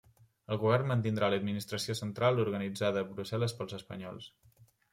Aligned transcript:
El 0.53 0.57
govern 0.61 0.87
mantindrà 0.91 1.29
l'administració 1.33 1.97
central 2.01 2.43
organitzada 2.47 3.05
a 3.07 3.09
Brussel·les 3.13 3.57
pels 3.61 3.79
espanyols. 3.81 4.31